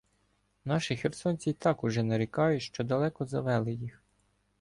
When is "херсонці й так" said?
0.97-1.83